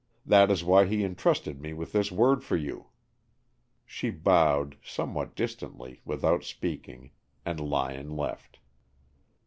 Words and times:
That 0.25 0.49
is 0.49 0.63
why 0.63 0.85
he 0.87 1.03
entrusted 1.03 1.61
me 1.61 1.73
with 1.75 1.91
this 1.91 2.11
word 2.11 2.43
for 2.43 2.57
you." 2.57 2.87
She 3.85 4.09
bowed, 4.09 4.77
somewhat 4.83 5.35
distantly, 5.35 6.01
without 6.05 6.43
speaking, 6.43 7.11
and 7.45 7.59
Lyon 7.59 8.17
left. 8.17 8.57